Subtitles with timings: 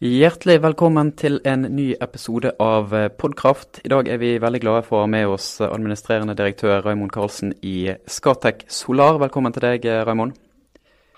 [0.00, 3.82] Hjertelig velkommen til en ny episode av Podkraft.
[3.84, 7.50] I dag er vi veldig glade for å ha med oss administrerende direktør Raymond Karlsen
[7.60, 9.18] i Skatec Solar.
[9.20, 10.38] Velkommen til deg, Raymond.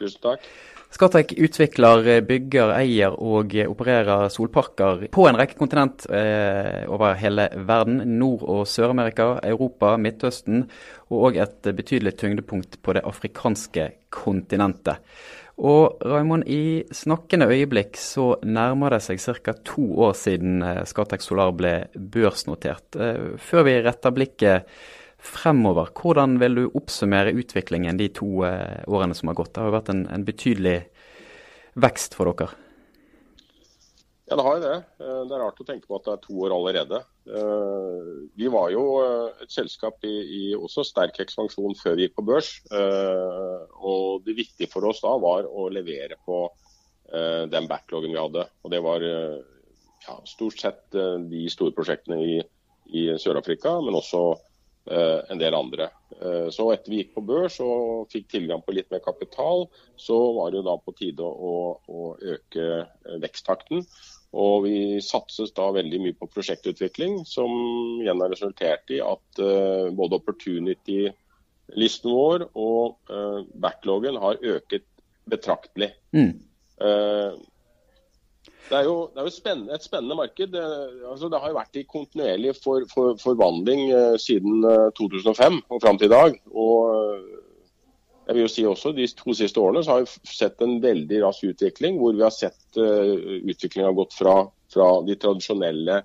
[0.01, 0.49] Tusen takk.
[0.93, 8.03] Skatec utvikler, bygger, eier og opererer solparker på en rekke kontinent eh, over hele verden.
[8.19, 10.67] Nord- og Sør-Amerika, Europa, Midtøsten
[11.15, 14.99] og et betydelig tyngdepunkt på det afrikanske kontinentet.
[15.63, 19.55] Og Raimond, i snakkende øyeblikk så nærmer det seg ca.
[19.63, 22.99] to år siden eh, Scatec Solar ble børsnotert.
[22.99, 24.73] Eh, før vi retter blikket
[25.23, 29.55] fremover, hvordan vil du oppsummere utviklingen de to eh, årene som har gått?
[29.55, 30.77] Det har jo vært en, en betydelig
[31.79, 32.62] vekst for dere?
[34.33, 34.77] Ja, det har jo det.
[35.29, 37.03] Det er rart å tenke på at det er to år allerede.
[37.29, 42.15] Eh, vi var jo eh, et selskap i, i også sterk ekspansjon før vi gikk
[42.17, 42.49] på børs.
[42.73, 46.47] Eh, og det viktige for oss da var å levere på
[47.13, 48.47] den backloggen vi hadde.
[48.65, 50.95] Og det var ja, stort sett
[51.29, 52.39] de store prosjektene i,
[52.89, 54.23] i Sør-Afrika, men også
[54.89, 55.91] en del andre.
[56.57, 59.67] Så etter vi gikk på børs og fikk tilgang på litt mer kapital,
[60.01, 61.53] så var det jo da på tide å,
[61.85, 62.87] å øke
[63.27, 63.85] veksttakten.
[64.33, 67.53] Og vi satses da veldig mye på prosjektutvikling, som
[68.01, 74.89] igjen har resultert i at uh, både opportunity-listen vår og uh, backloggen har øket
[75.29, 75.91] betraktelig.
[76.17, 76.41] Mm.
[76.81, 77.37] Uh,
[78.71, 80.49] det er jo, det er jo spennende, et spennende marked.
[80.55, 80.65] Det,
[81.11, 83.91] altså, det, har jo vært i kontinuerlig for, for, forvandling
[84.23, 84.65] siden
[84.97, 86.39] 2005 og fram til i dag.
[86.57, 86.79] Og
[88.27, 91.21] jeg vil jo si også De to siste årene så har vi sett en veldig
[91.25, 94.37] rask utvikling, hvor vi har sett uh, har gått fra,
[94.73, 96.03] fra, de tradisjonelle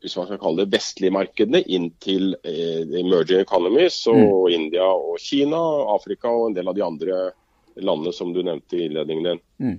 [0.00, 4.54] hvis man skal kalle det vestlige markedene inn til uh, emerging economies og mm.
[4.54, 5.60] India og Kina,
[5.96, 7.20] Afrika og en del av de andre
[7.80, 9.40] landene som du nevnte i innledningen din.
[9.62, 9.76] Mm.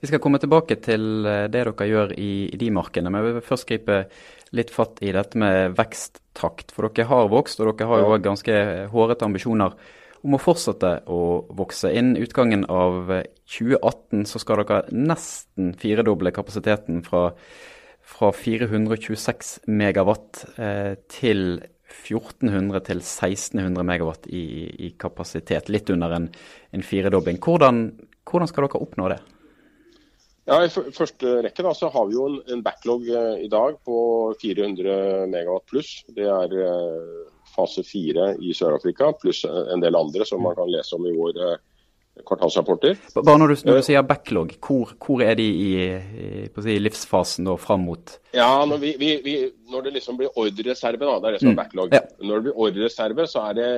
[0.00, 3.36] Vi skal komme tilbake til eh, det dere gjør i, i de markedene, men jeg
[3.36, 3.98] vil først gripe
[4.56, 6.72] litt fatt i dette med veksttakt.
[6.74, 8.56] For dere har vokst, og dere har jo òg ganske
[8.90, 9.76] hårete ambisjoner
[10.24, 11.20] om å fortsette å
[11.56, 11.92] vokse.
[11.92, 13.10] Innen utgangen av
[13.50, 17.28] 2018 så skal dere nesten firedoble kapasiteten fra,
[18.00, 21.60] fra 426 megawatt eh, til
[21.94, 24.44] 1400 til 1600 megawatt i,
[24.88, 25.68] i kapasitet.
[25.68, 26.30] Litt under en,
[26.72, 27.38] en firedobling.
[27.44, 27.86] Hvordan,
[28.24, 29.20] hvordan, skal dere oppnå det?
[30.48, 33.78] Ja, I første rekke da, så har vi jo en, en backlog eh, i dag
[33.84, 33.98] på
[34.40, 35.94] 400 megawatt pluss.
[36.16, 37.22] Det er eh,
[37.54, 41.40] fase fire i Sør-Afrika, pluss en del andre som man kan lese om i vår
[41.44, 41.62] eh,
[42.22, 42.98] kvartalsrapporter.
[43.16, 45.70] Bare når du, når du eh, sier backlog, hvor, hvor, er de i,
[46.46, 49.34] i livsfasen da fram mot Ja, når, vi, vi, vi,
[49.70, 51.60] når det liksom blir ordrereserve, da, det er det som er mm.
[51.62, 51.96] backlog.
[51.96, 52.02] Ja.
[52.22, 53.68] Når det blir ordrereserve, så er det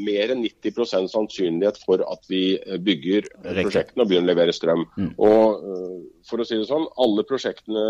[0.00, 3.68] mer enn 90% sannsynlighet for at vi eh, bygger Riktig.
[3.68, 4.86] prosjektene og begynner å levere strøm.
[4.98, 5.12] Mm.
[5.22, 7.86] Og for å si det sånn, alle prosjektene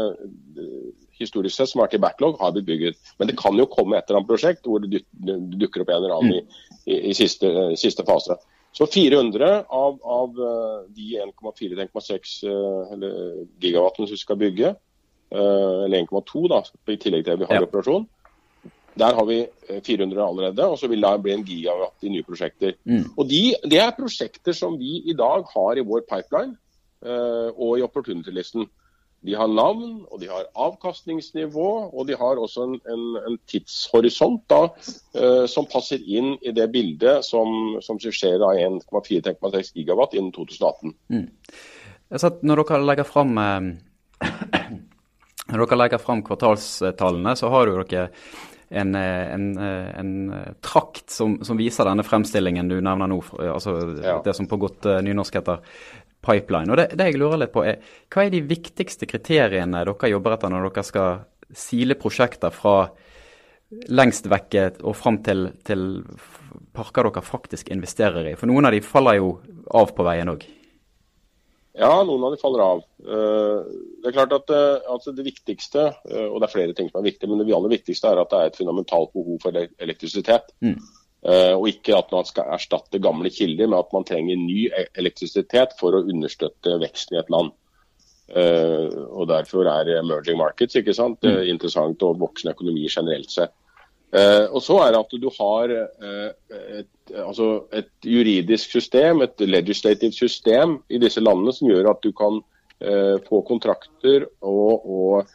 [1.20, 3.12] historisk sett som har vært i backlog, har blitt bygget.
[3.19, 6.16] Men det kan jo komme et eller annet prosjekt hvor det dukker opp en eller
[6.16, 6.42] annen i,
[6.86, 8.38] i, i siste, siste, fase.
[8.75, 14.72] Så 400 av, av eh, de 1,4-1,6 eh, gigawattene som vi skal bygge,
[15.30, 16.58] eh, eller 1,2 da,
[16.91, 17.69] i tillegg til at vi har ja.
[17.69, 18.08] operasjon,
[18.98, 22.76] der har vi 400 allerede, og så vil det bli en gigawatt i nye prosjekter.
[22.86, 23.08] Mm.
[23.16, 26.54] Og de, Det er prosjekter som vi i dag har i vår pipeline
[27.04, 28.69] og i opportunity-listen.
[29.24, 34.42] De har navn, og de har avkastningsnivå, og de har også en, en, en tidshorisont
[34.52, 34.66] da,
[35.16, 40.92] eh, som passer inn i det bildet som, som skjer av 1,4-1,6 gigawatt innen 2018.
[41.08, 41.28] Mm.
[42.44, 43.70] når dere legger fram eh,
[45.50, 48.10] når dere legger fram kvartalstallene, så har jo dere
[48.74, 50.12] en, eh, en, en
[50.64, 54.18] trakt som, som, viser denne fremstillingen du nevner nå, altså ja.
[54.24, 55.62] det som på godt nynorsk heter
[56.24, 56.72] pipeline.
[56.72, 57.80] Og det, det, jeg lurer litt på er,
[58.12, 61.24] Hva er de viktigste kriteriene dere jobber etter når dere skal
[61.54, 62.88] sile prosjekter fra
[63.90, 66.04] lengst vekke og fram til, til
[66.75, 68.37] parker dere faktisk investerer i?
[68.40, 69.37] For noen av de faller jo
[69.75, 70.46] av på veien òg.
[71.75, 72.82] Ja, noen av de faller av.
[73.03, 73.71] Eh,
[74.03, 77.00] det er klart at eh, altså det viktigste, eh, og det er flere ting som
[77.00, 80.55] er viktige, men det aller viktigste er at det er et fundamentalt behov for elektrisitet.
[80.65, 80.79] Mm.
[81.56, 85.73] Og ikke at man skal erstatte gamle kilder, men at man trenger ny e- elektrisitet
[85.79, 87.55] for å understøtte veksten i et land.
[88.29, 91.25] Og Derfor er emerging markets ikke sant?
[91.25, 91.49] Mm.
[91.55, 93.56] interessant og voksende økonomi generelt sett.
[94.14, 100.14] Uh, og så er det at du har et, altså et, juridisk system, et legislativt
[100.14, 102.43] system i disse landene som gjør at du kan
[103.25, 105.32] få kontrakter og, og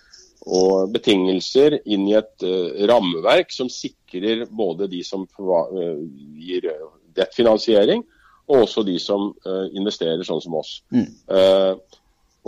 [0.49, 5.99] og betingelser inn i et uh, rammeverk som sikrer både de som uh,
[6.39, 6.65] gir
[7.17, 8.05] dettfinansiering,
[8.49, 9.27] og også de som
[9.75, 10.79] investerer sånn som oss.
[10.89, 11.05] Mm.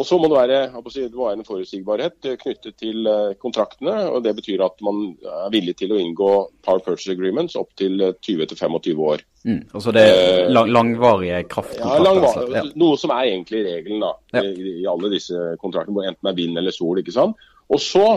[0.01, 0.59] Og så må det være,
[0.95, 3.06] det være en forutsigbarhet knyttet til
[3.42, 3.94] kontraktene.
[4.09, 6.30] og Det betyr at man er villig til å inngå
[6.65, 9.21] Power Purchase Agreements opp til 20-25 år.
[9.45, 11.98] Mm, altså det er lang, langvarige kraftkontrakter?
[11.98, 14.44] Ja, langvar ja, noe som er egentlig regelen da, ja.
[14.45, 17.01] i, i, alle disse kontraktene, enten det er vind eller sol.
[17.01, 17.45] ikke sant?
[17.69, 18.07] Og så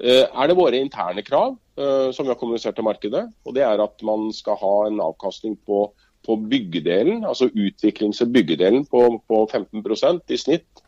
[0.00, 3.26] eh, er det våre interne krav eh, som vi har kommunisert til markedet.
[3.44, 5.84] og Det er at man skal ha en avkastning på,
[6.24, 10.85] på byggedelen, altså utviklings- og byggedelen på, på 15% i snitt Eh,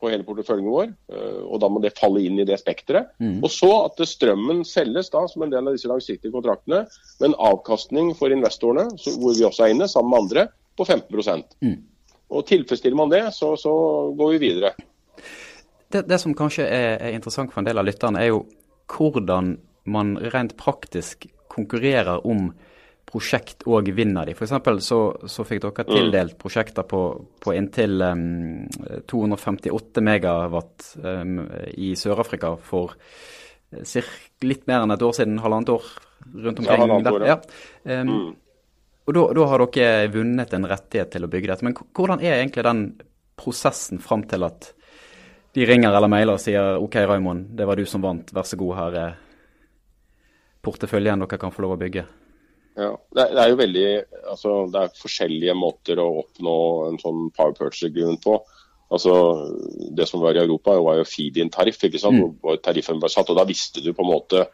[0.00, 0.92] på hele porteføljen vår.
[1.12, 3.12] Eh, og Da må det falle inn i det spekteret.
[3.18, 3.40] Mm.
[3.44, 6.84] Og så at strømmen selges da som en del av disse langsiktige kontraktene
[7.20, 11.44] med en avkastning for investorene, hvor vi også er inne, sammen med andre, på 15
[11.64, 11.76] mm.
[12.36, 13.72] Og Tilfredsstiller man det, så, så
[14.16, 14.74] går vi videre.
[15.92, 18.44] Det, det, som kanskje er, er interessant for en del av lytterne, er jo
[18.92, 19.54] hvordan
[19.86, 22.50] man rent praktisk konkurrerer om
[23.06, 24.34] prosjekt og vinner de.
[24.34, 24.54] F.eks.
[24.84, 24.98] Så,
[25.30, 25.92] så fikk dere mm.
[25.92, 27.02] tildelt prosjekter på,
[27.42, 28.66] på inntil um,
[29.08, 31.38] 258 megawatt um,
[31.74, 34.10] i Sør-Afrika for uh,
[34.44, 35.86] litt mer enn et år siden, halvannet år
[36.34, 37.28] rundt omkring ja, der.
[37.30, 37.38] Ja.
[38.00, 38.26] Um, mm.
[39.06, 41.66] Og da, da, har dere vunnet en rettighet til å bygge dette.
[41.68, 42.82] Men hvordan er egentlig den
[43.38, 44.72] prosessen fram til at
[45.56, 48.58] de ringer eller mailer og sier OK, Raymond, det var du som vant, vær så
[48.60, 49.18] god, her er
[50.66, 52.02] porteføljen dere kan få lov å bygge?
[52.76, 53.86] Ja, det er, det er, jo veldig,
[54.32, 56.56] altså det er forskjellige måter å oppnå
[56.90, 58.36] en sånn power purchase agreement på.
[58.92, 59.14] Altså,
[59.96, 61.82] Det som var i Europa, var jo feed-in-tariff.
[61.88, 62.20] ikke sant?
[62.20, 62.36] Mm.
[62.42, 64.46] Hvor tariffen ble satt, og Da visste du på en måte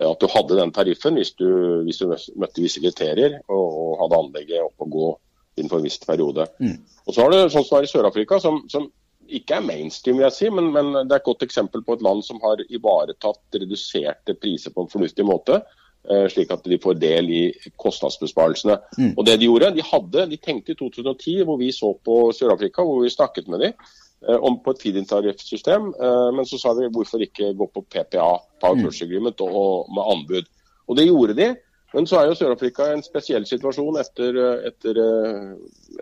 [0.00, 1.48] at du hadde den tariffen hvis du,
[1.84, 2.08] hvis du
[2.40, 5.10] møtte visse kriterier og, og, hadde anlegget opp og gå
[5.60, 6.46] innenfor en viss periode.
[6.62, 6.78] Mm.
[7.06, 8.88] Og så har du sånn som er i Sør-Afrika, som, som,
[9.32, 12.02] ikke er mainstream, vil jeg si, men, men, det er et godt eksempel på et
[12.04, 15.60] land som har ivaretatt reduserte priser på en fornuftig måte.
[16.10, 17.42] Eh, slik at de får del i
[17.78, 18.74] kostnadsbesparelsene.
[18.98, 19.12] Mm.
[19.14, 22.82] Og det De gjorde, de hadde, de tenkte i 2010, hvor vi så på Sør-Afrika,
[22.82, 23.72] hvor vi snakket med dem
[24.28, 25.92] eh, om på et feed-in-tariffsystem.
[25.94, 28.82] Eh, men så sa de hvorfor ikke gå på PPA, Power mm.
[28.82, 30.50] Purchase Agreement, og med anbud.
[30.88, 31.48] Og det gjorde de.
[31.94, 35.00] Men så er jo Sør-Afrika i en spesiell situasjon etter, etter,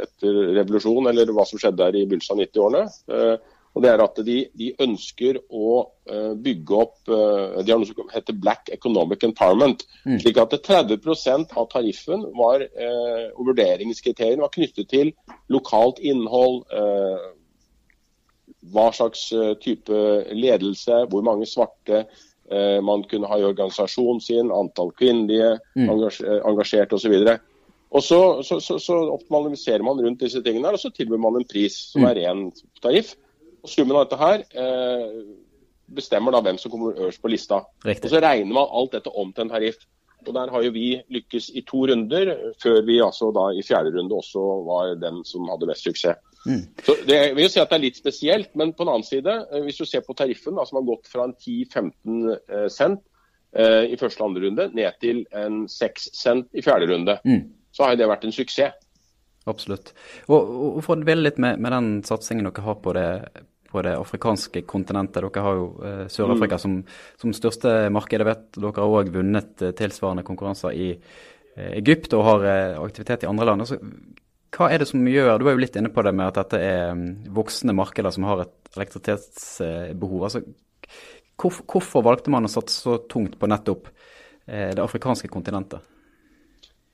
[0.00, 3.38] etter, revolusjon, eller hva som skjedde der i begynnelsen av 90-årene.
[3.74, 5.74] Og det er at de, de ønsker å
[6.10, 9.84] uh, bygge opp uh, De har noe som heter Black Economic Empowerment.
[10.04, 10.18] Mm.
[10.22, 15.12] slik at 30 av tariffen var, uh, og vurderingskriteriene var knyttet til
[15.52, 16.64] lokalt innhold,
[18.70, 19.22] hva slags
[19.62, 20.00] type
[20.36, 22.02] ledelse, hvor mange svarte
[22.84, 25.88] man kunne ha i organisasjonen sin, antall kvinnelige mm.
[25.88, 27.14] engasjerte osv.
[27.90, 31.48] Og så, så, så, så, optimaliserer man rundt disse tingene, og så tilbyr man en
[31.48, 32.08] pris som mm.
[32.10, 32.44] er ren
[32.82, 33.14] tariff.
[33.62, 35.06] Og Summen av dette her eh,
[35.90, 37.62] bestemmer da hvem som kommer øverst på lista.
[37.84, 38.08] Riktig.
[38.08, 39.82] Og Så regner man alt dette om til en tariff.
[40.26, 43.94] Og Der har jo vi lykkes i to runder, før vi altså da i fjerde
[43.96, 46.18] runde også var den som hadde mest suksess.
[46.46, 46.64] Mm.
[46.84, 49.06] Så det, jeg vil jo si at det er litt spesielt, men på den annen
[49.06, 52.68] side, eh, hvis du ser på tariffen, da, som har gått fra en 10-15 eh,
[52.72, 53.02] cent
[53.52, 57.42] eh, i første og andre runde, ned til en 6 cent i fjerde runde, mm.
[57.76, 58.76] så har det vært en suksess.
[59.48, 59.94] Absolutt.
[60.28, 60.36] Og,
[60.76, 63.08] og for å dvele litt med, med, den satsingen dere har på det,
[63.72, 65.22] på det afrikanske kontinentet.
[65.22, 66.62] Dere har jo eh, Sør-Afrika mm.
[66.64, 66.78] som,
[67.22, 68.20] som, største marked.
[68.20, 72.80] Jeg vet dere har òg vunnet eh, tilsvarende konkurranser i eh, Egypt og har eh,
[72.82, 73.64] aktivitet i andre land.
[73.64, 73.80] Altså,
[74.50, 76.58] hva er det som gjør Du var jo litt inne på det med at dette
[76.58, 77.04] er um,
[77.36, 80.26] voksne markeder som har et elektrisitetsbehov.
[80.26, 80.42] Altså,
[81.40, 85.86] hvor, hvorfor valgte man å satse så tungt på nettopp eh, det afrikanske kontinentet?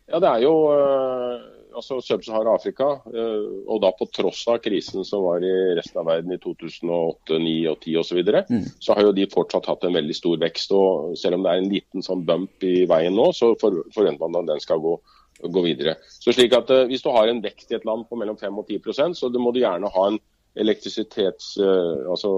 [0.06, 5.24] Ja, det er jo uh altså Sub-Sahara-Afrika, eh, og da på tross av krisen som
[5.26, 8.64] var i resten av verden i 2008, 2009 og 2010 osv., så, videre, mm.
[8.82, 10.72] så har jo de fortsatt hatt en veldig stor vekst.
[10.76, 14.42] og Selv om det er en liten sånn bump i veien nå, så forventer man
[14.44, 14.94] at den skal gå,
[15.42, 15.98] gå videre.
[16.08, 18.62] Så slik at uh, Hvis du har en vekst i et land på mellom 5
[18.62, 20.20] og 10% så må du gjerne ha en
[20.56, 21.56] elektrisitets...
[21.60, 22.32] Uh, altså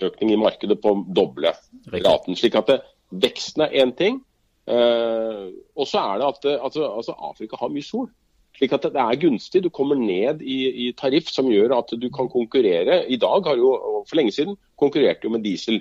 [0.00, 1.50] økning i markedet på doble
[1.92, 2.36] raten.
[2.38, 2.78] slik at det,
[3.10, 4.20] Veksten er én ting,
[4.68, 8.10] og så er det at altså, altså Afrika har mye sol.
[8.58, 9.62] slik at det er gunstig.
[9.64, 13.04] Du kommer ned i, i, tariff som gjør at du kan konkurrere.
[13.08, 13.70] I dag har jo,
[14.08, 15.80] for lenge siden konkurrerte jo med diesel.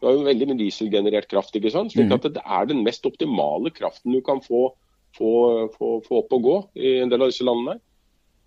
[0.00, 1.56] Du har jo veldig mye dieselgenerert kraft.
[1.56, 1.92] ikke sant?
[1.92, 2.18] Slik mhm.
[2.18, 4.74] at det er den mest optimale kraften du kan få,
[5.16, 5.32] få,
[5.78, 7.78] få, få opp og gå i en del av disse landene.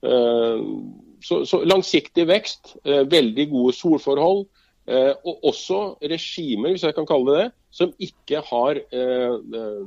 [0.05, 0.61] Uh,
[1.25, 4.45] så, så, langsiktig vekst, uh, veldig gode solforhold.
[4.87, 9.33] Og også regimer, hvis jeg kan kalle det det, som ikke har eh,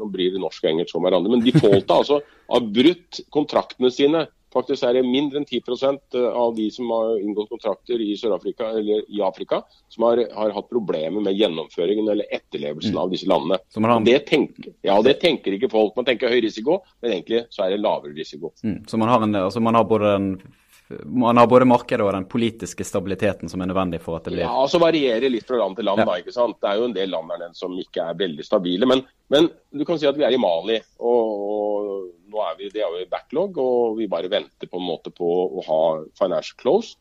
[0.00, 3.90] Nå blir det norsk og engelsk om hverandre, men de defaulta altså har brutt kontraktene
[3.94, 4.26] sine.
[4.50, 8.72] Faktisk er det mindre enn 10 eh, av de som har inngått kontrakter i Sør-Afrika
[8.80, 13.60] eller i Afrika, som har, har, hatt problemer med gjennomføringen eller etterlevelsen av disse landene.
[13.76, 14.06] Har...
[14.06, 15.94] Det, tenker, ja, det tenker ikke folk.
[15.98, 18.52] Man tenker høy risiko, men egentlig så er det lavere risiko.
[18.66, 18.82] Mm.
[18.90, 20.32] Så man har, en, altså man har både den
[21.04, 24.44] man har både markedet og den politiske stabiliteten som er nødvendig for at det blir
[24.46, 26.02] Ja, og så varierer litt fra land til land.
[26.02, 26.06] Ja.
[26.08, 26.58] da, ikke sant?
[26.62, 28.88] Det er jo en del land der som ikke er veldig stabile.
[28.90, 30.80] Men, men, du kan si at vi er i Mali.
[30.98, 34.80] og, og nå er vi, Det er jo i backlog, og vi bare venter på
[34.80, 35.30] en måte på
[35.60, 35.80] å ha
[36.18, 36.96] financial close.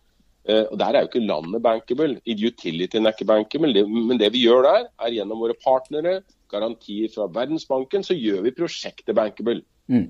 [0.46, 2.20] Eh, og Der er jo ikke landet bankable.
[2.26, 3.74] Utilityen er ikke bankable.
[3.74, 6.20] Det, men det vi gjør der, er gjennom våre partnere,
[6.50, 9.62] garantier fra Verdensbanken, så gjør vi prosjektet bankable.
[9.90, 10.10] Mm.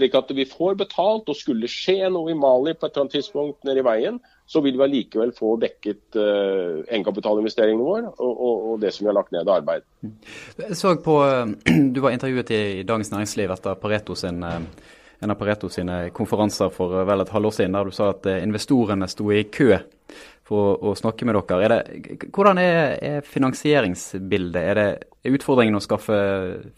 [0.00, 3.16] Slik at vi får betalt, og skulle skje noe i Mali på et eller annet
[3.18, 8.54] tidspunkt nede i veien, så vil vi allikevel få dekket uh, egenkapitalinvesteringene våre og, og,
[8.72, 9.86] og, det som vi har lagt ned av arbeid.
[10.58, 11.20] Jeg så på,
[11.94, 14.58] Du var intervjuet i, i Dagens Næringsliv etter Pareto sin uh
[15.20, 18.26] en av Pareto sine konferanser for eh, vel et halvår siden, der du sa at
[18.30, 19.74] eh, investorene sto i kø
[20.48, 21.60] for å, å snakke med dere.
[21.66, 24.62] Er det, hvordan er, er finansieringsbildet?
[24.62, 24.88] Er det
[25.28, 26.16] utfordringen å skaffe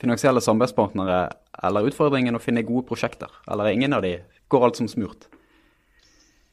[0.01, 1.21] finansielle samarbeidspartnere,
[1.63, 3.31] eller utfordringen å finne gode prosjekter?
[3.51, 4.17] Eller er ingen av de?
[4.51, 5.29] Går alt som smurt?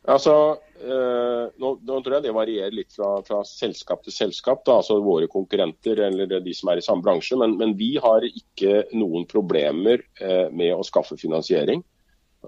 [0.10, 0.34] Altså,
[0.80, 4.98] eh, nå, nå, tror jeg det varierer litt fra, fra selskap til selskap, da, altså
[5.04, 7.38] våre konkurrenter eller de som er i samme bransje.
[7.38, 11.84] Men, men vi har ikke noen problemer eh, med å skaffe finansiering.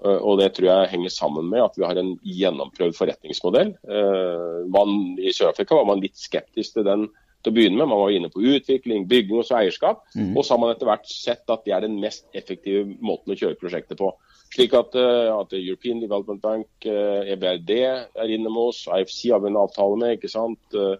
[0.00, 3.74] Eh, og Det tror jeg henger sammen med at vi har en gjennomprøvd forretningsmodell.
[3.84, 7.10] Eh, man, I Sør-Afrika var man litt skeptisk til den
[7.42, 7.90] til å begynne med.
[7.90, 10.04] Man var inne på utvikling, bygging og så eierskap.
[10.16, 10.34] Mm.
[10.36, 13.38] Og så har man etter hvert sett at det er den mest effektive måten å
[13.38, 14.12] kjøre prosjektet på.
[14.52, 19.30] Slik at, uh, at European Development Bank, uh, eh, EBRD er inne med oss, IFC
[19.32, 20.60] har vi en avtale med, ikke sant.
[20.76, 20.96] Uh,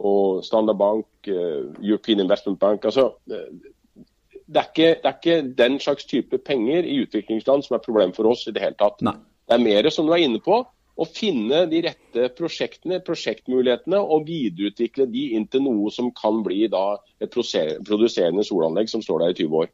[0.00, 2.84] og Standard Bank, European Investment Bank.
[2.84, 7.82] altså det er, ikke, det er, ikke, den slags type penger i utviklingsland som er
[7.84, 9.02] problem for oss i det hele tatt.
[9.04, 9.16] Nei.
[9.50, 10.62] Det er mer, som du er inne på,
[11.00, 16.66] å finne de rette prosjektene, prosjektmulighetene, og videreutvikle de inn til noe som kan bli
[16.72, 19.70] da et produserende solanlegg som står der i 20 år.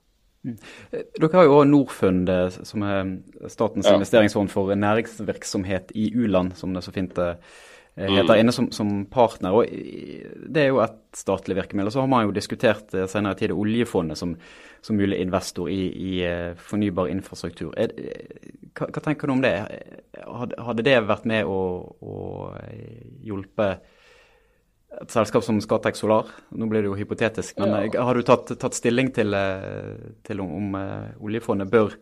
[0.46, 0.58] Mm.
[0.92, 3.16] Dere har jo òg Norfund, eh, som er
[3.50, 3.96] statens ja.
[3.98, 7.34] investeringsfond for næringsvirksomhet i u-land, som det så fint eh,
[7.96, 8.40] heter, mm.
[8.40, 9.54] inne som, som, partner.
[9.56, 9.66] og
[10.52, 11.92] Det er jo et statlig virkemiddel.
[11.92, 14.34] Så har man jo diskutert eh, senere tid oljefondet som,
[14.84, 16.12] som mulig investor i, i
[16.60, 17.72] fornybar infrastruktur.
[17.80, 17.94] Er,
[18.76, 19.54] hva, hva, tenker du om det?
[20.26, 21.60] Hadde det vært med å,
[22.00, 22.16] å
[23.24, 23.70] hjelpe
[24.96, 26.28] et selskap som Scatec Solar?
[26.52, 28.04] Nå blir det jo hypotetisk, men ja.
[28.04, 30.78] har du tatt, tatt stilling til, eh, til om, om
[31.24, 31.96] oljefondet bør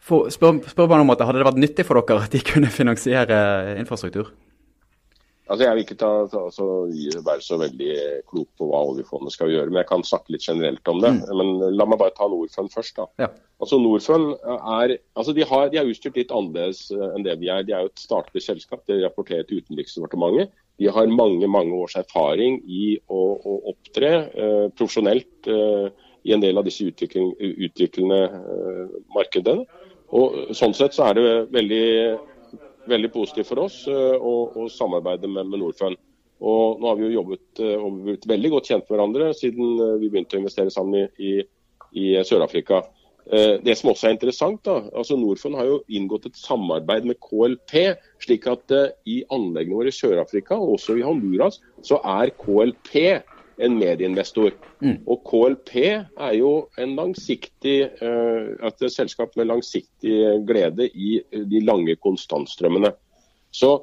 [0.00, 3.38] for, spør, spør om at Hadde det vært nyttig for dere at de kunne finansiere
[3.78, 4.32] infrastruktur?
[5.48, 6.64] Altså, Jeg vil ikke ta, ta, altså,
[7.24, 7.92] være så veldig
[8.28, 11.12] klok på hva oljefondet skal gjøre, men jeg kan snakke litt generelt om det.
[11.16, 11.22] Mm.
[11.40, 12.98] Men La meg bare ta Norfund først.
[12.98, 13.06] da.
[13.24, 13.30] Ja.
[13.58, 17.48] Altså Norfund er, altså de, har, de er utstyrt litt annerledes eh, enn det vi
[17.52, 17.64] er.
[17.64, 18.84] De er jo et statlig selskap.
[18.86, 20.52] De rapporterer til Utenriksdepartementet.
[20.78, 25.88] De har mange mange års erfaring i å, å opptre eh, profesjonelt eh,
[26.26, 29.68] i en del av disse utviklende eh, markedene.
[30.16, 31.86] Og Sånn sett så er det veldig
[32.88, 35.98] veldig positivt for oss eh, å, å samarbeide med, med, Norfund.
[36.38, 39.74] Og nå har vi jo jobbet eh, og blitt veldig godt kjent med hverandre siden
[39.74, 41.34] eh, vi begynte å investere sammen i, i,
[41.98, 42.84] i Sør-Afrika.
[43.28, 47.74] Det som også er interessant, da, altså Norfund har jo inngått et samarbeid med KLP.
[48.24, 48.72] slik at
[49.04, 52.94] i anleggene våre i Sør-Afrika og også i Honduras så er KLP
[53.64, 54.54] en medieinvestor.
[54.84, 54.96] Mm.
[55.10, 61.96] Og KLP er jo en langsiktig, uh, et selskap med langsiktig glede i de lange
[62.02, 62.92] konstantstrømmene.
[63.54, 63.78] Så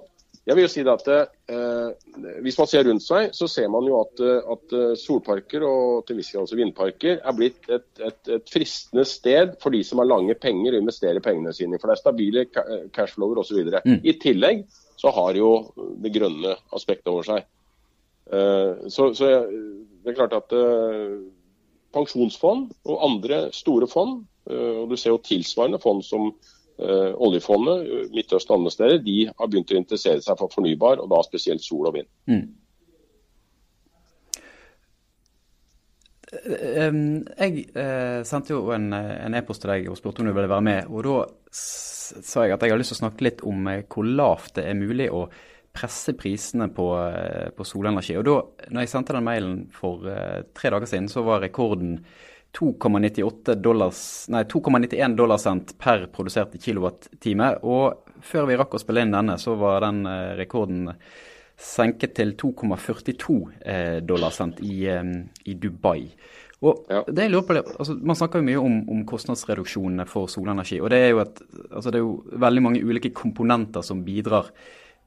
[0.46, 3.98] jeg vil jo si at eh, Hvis man ser rundt seg, så ser man jo
[4.04, 4.22] at,
[4.54, 9.56] at solparker og til viss grad også vindparker er blitt et, et, et, fristende sted
[9.64, 11.80] for de som har lange penger og investerer pengene sine.
[11.82, 12.46] For det er stabile
[12.94, 13.64] cashflower osv.
[13.82, 14.00] Mm.
[14.06, 14.62] I tillegg
[15.02, 15.50] så har jo
[16.04, 17.50] det grønne aspektet over seg.
[18.34, 19.26] Eh, så, så,
[20.04, 21.18] det er klart at eh,
[21.94, 26.34] pensjonsfond og andre store fond, eh, og du ser jo tilsvarende fond som
[26.76, 31.22] oljefondet, Midtøsten og andre steder, de har begynt å interessere seg for fornybar, og da
[31.24, 32.10] spesielt sol og vind.
[32.28, 32.50] Mm.
[37.40, 37.64] Jeg
[38.28, 40.92] sendte jo en e-post til deg og spurte om du ville være med.
[40.92, 41.16] og Da
[41.56, 44.76] sa jeg at jeg har lyst til å snakke litt om hvor lavt det er
[44.76, 45.30] mulig å
[45.76, 48.16] presse prisene på, eh, på, solenergi.
[48.20, 48.38] Og da
[48.72, 52.00] når jeg sendte den mailen for uh, tre dager siden, så var rekorden
[52.56, 53.56] 2,91
[55.20, 57.52] dollarcent per produserte kilowattime.
[57.68, 60.94] Og før vi rakk å spille inn denne, så var den uh, rekorden
[61.56, 66.10] senket til 2,42 dollar dollarcent i, i, Dubai.
[66.68, 70.82] Og det jeg lurer på, altså, Man snakker jo mye om, om, kostnadsreduksjonene for solenergi.
[70.82, 71.40] og det er, et,
[71.72, 74.52] altså, det er jo veldig mange ulike komponenter som bidrar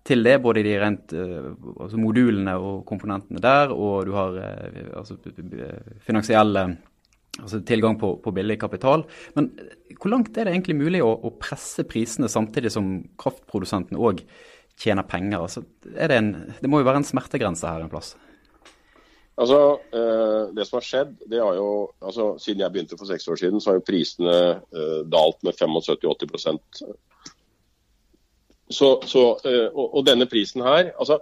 [0.06, 4.78] til det, både de rent uh, altså modulene og komponentene der, og du har uh,
[5.00, 5.18] altså,
[6.04, 6.68] finansielle
[7.38, 9.04] altså tilgang på, på, billig kapital.
[9.36, 9.50] Men
[9.98, 14.24] hvor langt er det egentlig mulig å, å presse prisene samtidig som kraftprodusentene òg
[14.78, 15.42] tjener penger?
[15.42, 18.14] Altså, det, en, det, må jo være en smertegrense her en plass?
[19.38, 21.68] Altså, eh, Det som har skjedd, det har jo,
[22.02, 25.54] altså Siden jeg begynte for seks år siden, så har jo prisene eh, dalt med
[25.54, 26.96] 75-80
[28.70, 31.20] så, så, eh, og, og, denne prisen her altså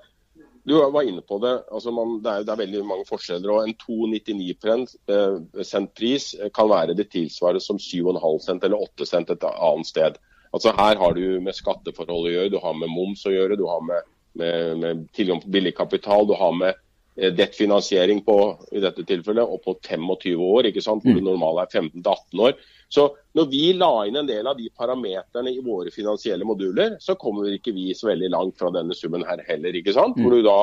[0.66, 1.52] du var inne på det.
[1.70, 3.50] Altså man, det, er, det, er, veldig mange forskjeller.
[3.54, 8.82] og En 2,99 eh, cent pris eh, kan være det tilsvaret som 7,5 cent eller
[8.82, 10.18] 8 cent et annet sted.
[10.50, 13.62] Altså Her har du med skatteforhold å gjøre, du har med moms å gjøre, du
[13.70, 14.10] har med,
[14.42, 16.82] med, med tilgang på billig kapital, du har med
[17.16, 18.36] dettfinansiering på
[18.74, 21.30] i dette tilfellet, og på 25 år, ikke sant, hvor det mm.
[21.30, 22.58] normale er 15-18 år.
[22.88, 27.16] Så når vi la inn en del av de parameterne i våre finansielle moduler, så
[27.19, 29.75] kommer ikke vi så veldig langt fra denne summen her heller.
[29.75, 30.19] ikke sant?
[30.21, 30.61] Hvor du da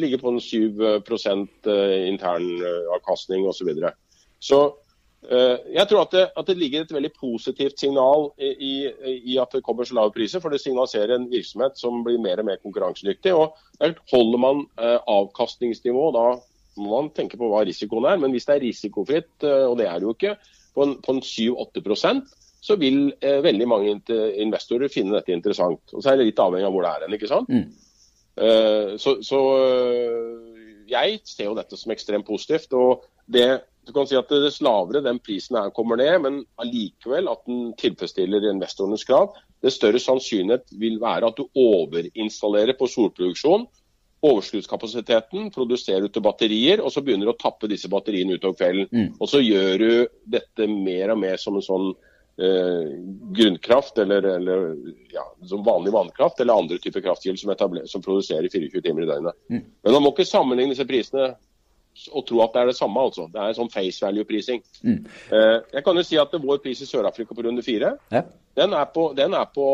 [0.00, 0.56] ligger på en 7
[1.04, 1.68] internavkastning
[2.08, 3.62] intern eh, avkastning osv.
[3.62, 3.92] Så, videre.
[4.40, 4.62] så
[5.22, 8.88] jeg tror at det, at det, ligger et veldig positivt signal i,
[9.22, 10.42] i, at det kommer så lave priser.
[10.42, 13.30] For det signaliserer en virksomhet som blir mer og mer konkurransedyktig.
[13.30, 13.54] og
[14.10, 16.24] Holder man avkastningsnivå, da
[16.82, 18.18] må man tenke på hva risikoen er.
[18.18, 20.34] Men hvis det er risikofritt, og det er det jo ikke,
[20.74, 22.22] på en, en 7-8
[22.62, 25.82] så vil eh, veldig mange investorer finne dette interessant.
[25.92, 27.16] Og Så er det litt avhengig av hvor det er hen.
[27.16, 27.50] ikke sant?
[27.50, 27.64] Mm.
[28.38, 32.72] Eh, så, så uh, jeg ser jo dette som ekstremt positivt.
[32.78, 33.48] og det,
[33.86, 37.72] du kan si at Dess lavere den prisen her kommer ned, men allikevel at den
[37.80, 43.66] tilfredsstiller investorenes krav, det større sannsynlighet vil være at du overinstallerer på solproduksjon
[44.22, 48.88] overskuddskapasiteten, produserer ut til batterier, og så begynner du å tappe disse batteriene utover kvelden.
[48.94, 49.08] Mm.
[49.18, 49.92] Og så gjør du
[50.30, 51.88] dette mer og mer som en sånn
[52.38, 52.92] eh,
[53.34, 54.68] grunnkraft, eller, eller
[55.12, 59.40] ja, som vanlig vannkraft, eller andre typer kraftkilder som, som, produserer 24 timer i døgnet.
[59.50, 59.64] Mm.
[59.82, 61.32] Men man må ikke sammenligne disse prisene
[62.12, 63.02] og tro at det er det samme.
[63.02, 63.26] altså.
[63.32, 64.62] Det er en sånn face value-prising.
[64.86, 65.02] Mm.
[65.34, 68.22] Eh, jeg kan jo si at Vår pris i Sør-Afrika på runde fire ja.
[68.56, 69.66] den er på, den er på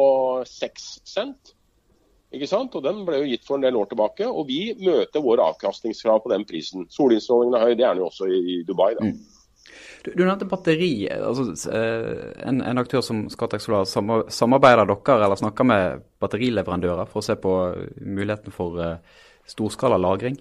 [0.49, 1.55] 6 cent.
[2.35, 2.75] Ikke sant?
[2.77, 6.21] Og Den ble jo gitt for en del år tilbake, og vi møter våre avkastningskrav
[6.25, 6.85] på den prisen.
[6.93, 8.93] Solinnstrålingen er høy, det er den jo også i, Dubai.
[8.99, 9.09] da.
[9.09, 9.17] Mm.
[10.05, 11.09] Du, du, nevnte batteri.
[11.11, 13.89] altså eh, en, en aktør som Scatec Solar,
[14.33, 17.55] samarbeider dere eller snakker med batterileverandører for å se på
[18.01, 20.39] muligheten for uh, storskala lagring?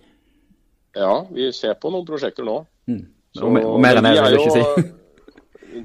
[0.98, 2.62] Ja, vi ser på noen prosjekter nå.
[2.88, 3.04] Mm.
[3.36, 4.88] Så, og, mer enn det vil jeg ikke si.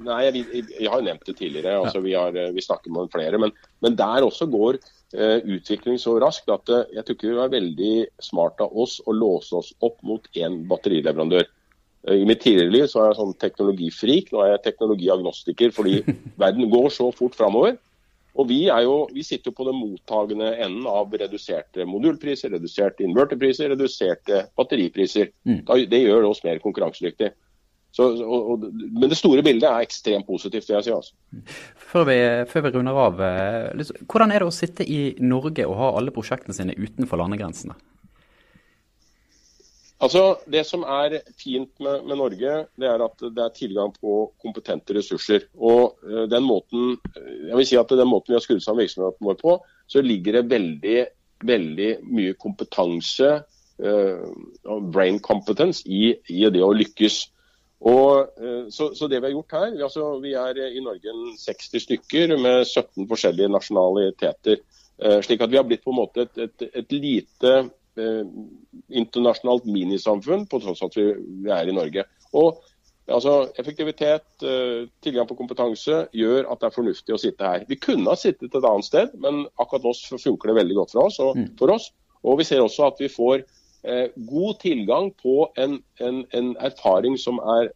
[0.01, 0.43] Nei, jeg,
[0.79, 1.79] jeg, har jo nevnt det tidligere.
[1.85, 3.41] altså vi, har, vi, snakker med flere.
[3.43, 7.41] Men, men der også går uh, utvikling så raskt at uh, jeg tror ikke det
[7.41, 11.49] var veldig smart av oss å låse oss opp mot én batterileverandør.
[12.09, 16.01] Eh, I mitt tidligere liv så var jeg sånn teknologifrik, nå er jeg teknologiagnostiker fordi
[16.43, 17.79] verden går så fort framover.
[18.33, 23.69] Og vi, jo, vi, sitter jo på den mottagende enden av reduserte modulpriser, reduserte inverterpriser,
[23.75, 25.29] reduserte batteripriser.
[25.45, 25.59] Mm.
[25.91, 27.35] Det gjør oss mer konkurransedyktige.
[27.93, 30.93] Så, og, og, men det store bildet er ekstremt positivt, vil jeg si.
[30.97, 31.13] Altså.
[31.77, 35.77] Før, vi, før vi runder av, eh, hvordan er det å sitte i Norge og
[35.77, 37.77] ha alle prosjektene sine utenfor landegrensene?
[40.03, 44.33] Altså, Det som er fint med, med, Norge, det er at det er tilgang på
[44.43, 45.45] kompetente ressurser.
[45.55, 49.29] Og uh, den måten jeg vil si at den måten vi har skrudd sammen virksomheten
[49.29, 50.97] vår på, så ligger det veldig,
[51.47, 53.31] veldig mye kompetanse,
[53.85, 57.21] uh, brain competence, i, i det å lykkes.
[57.83, 61.15] Og, eh, så, så, det Vi har gjort her, vi, altså, vi er i Norge
[61.43, 64.61] 60 stykker med 17 forskjellige nasjonaliteter.
[65.03, 67.55] Eh, slik at vi har blitt på en måte et, et, et lite
[67.99, 68.27] eh,
[69.03, 72.05] internasjonalt minisamfunn på tross at vi, vi, er i Norge.
[72.39, 72.61] Og
[73.11, 77.67] altså, Effektivitet, eh, tilgang på kompetanse gjør at det er fornuftig å sitte her.
[77.69, 81.09] Vi kunne ha sittet et annet sted, men akkurat nå funker det veldig godt for
[81.09, 81.19] oss.
[81.25, 81.51] Og, mm.
[81.59, 81.91] for oss.
[82.23, 87.17] og vi ser også at vi får eh, god tilgang på en, en, en, erfaring
[87.19, 87.73] som er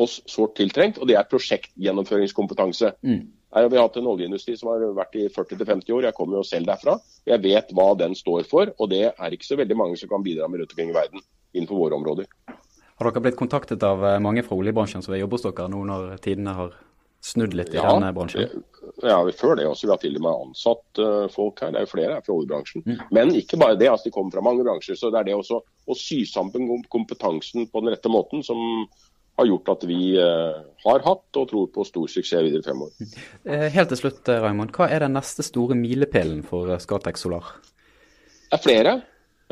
[0.00, 2.92] oss sårt tiltrengt, og det er prosjektgjennomføringskompetanse.
[3.02, 3.24] Mm.
[3.52, 6.06] Her har vi hatt en oljeindustri som har vært i 40-50 år.
[6.08, 6.96] Jeg kommer jo selv derfra.
[7.28, 10.24] Jeg vet hva den står for, og det er ikke så veldig mange som kan
[10.24, 12.30] bidra med rundt omkring i verden innenfor våre områder.
[12.96, 15.82] Har dere blitt kontaktet av eh, mange fra oljebransjen som er jobbe hos dere nå
[15.88, 16.72] når tidene har
[17.22, 18.64] snudd litt i ja, denne bransjen?
[19.02, 19.86] Ja, før det også.
[19.86, 21.70] Vi har til og med ansatt uh, folk her.
[21.72, 22.84] Det er jo flere her fra oljebransjen.
[22.86, 23.04] Mm.
[23.14, 23.88] Men ikke bare det.
[23.92, 24.98] altså De kommer fra mange bransjer.
[24.98, 28.58] Så det er det også å sy sammen kompetansen på den rette måten som
[29.40, 32.92] har gjort at vi uh, har hatt og tror på stor suksess videre fremover.
[32.98, 33.70] Mm.
[33.78, 34.74] Helt til slutt, Raymond.
[34.76, 37.54] Hva er den neste store milepælen for Scatec Solar?
[38.50, 38.98] Det er flere.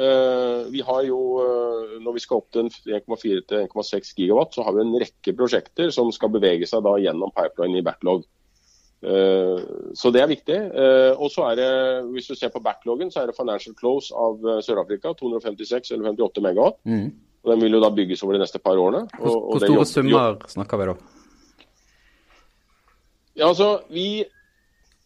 [0.00, 4.64] Uh, vi har jo, uh, Når vi skal opp til 1,4 til 1,6 gigawatt, så
[4.64, 8.24] har vi en rekke prosjekter som skal bevege seg da gjennom pipeline i backlog.
[9.04, 10.58] Uh, så det er viktig.
[11.16, 11.70] og så er det,
[12.14, 15.12] Hvis du ser på backlogen, så er det financial close av Sør-Afrika.
[15.12, 16.80] 256 eller 58 megawatt.
[16.84, 17.10] Mm.
[17.42, 19.04] Og Den vil jo da bygges over de neste par årene.
[19.20, 20.98] Og, hvor, hvor store summer snakker vi da?
[23.36, 24.24] Ja, altså, vi,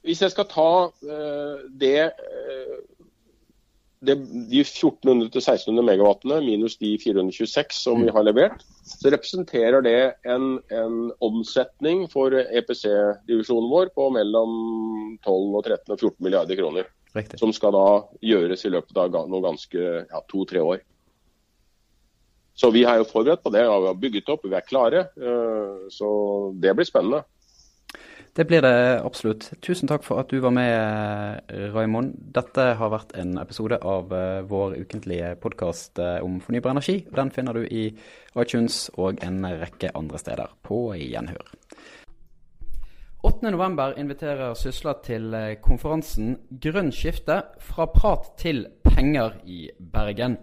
[0.03, 0.71] Hvis jeg skal ta
[1.81, 2.11] det,
[4.07, 4.15] det,
[4.51, 10.99] de 1400-1600 megawattene minus de 426 som vi har levert, så representerer det en, en
[11.25, 14.55] omsetning for EPC-divisjonen vår på mellom
[15.25, 16.91] 12 og 13 og 14 milliarder kroner.
[17.15, 17.39] Riktig.
[17.39, 17.87] Som skal da
[18.27, 20.83] gjøres i løpet av noen ganske ja, to-tre år.
[22.55, 23.65] Så vi er jo forberedt på det.
[23.67, 25.07] Vi har bygget opp, vi er klare.
[25.19, 26.09] Eh, så
[26.63, 27.25] det blir spennende.
[28.35, 29.53] Det blir det absolutt.
[29.63, 32.17] Tusen takk for at du var med, Raimond.
[32.35, 36.97] Dette har vært en episode av eh, vår ukentlige podkast eh, om fornybar energi.
[37.15, 37.85] Den finner du i
[38.35, 40.51] iTunes og en rekke andre steder.
[40.67, 41.55] På gjenhør.
[43.25, 45.31] 8.11 inviterer Sysla til
[45.63, 50.41] konferansen Grønn skifte fra prat til penger i Bergen.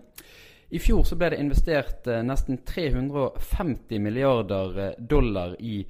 [0.71, 5.81] I fjor så ble det investert eh, nesten 350 milliarder eh, dollar i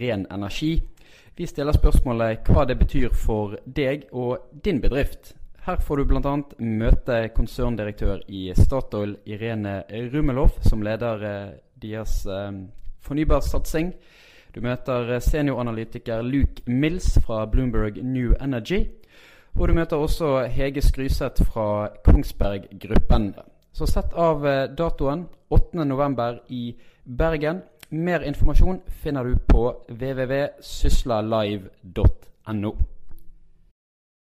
[0.00, 0.78] ren energi.
[1.40, 5.30] Vi stiller spørsmålet hva det betyr for deg og din bedrift.
[5.64, 6.32] Her får du bl.a.
[6.60, 9.78] møte konserndirektør i Statoil, Irene
[10.12, 12.50] Rumeloff, som leder eh, deres eh,
[13.08, 13.94] fornybarsatsing.
[14.52, 18.82] Du møter eh, senioranalytiker Luke Mills fra Bloomberg New Energy.
[19.56, 23.30] Og du møter også Hege Skryseth fra Kongsberg Gruppen.
[23.72, 24.44] Så sett av
[24.76, 26.40] datoen 8.11.
[26.52, 26.64] i
[27.08, 27.64] Bergen.
[27.90, 32.76] Mer informasjon finner du på www.syslalive.no.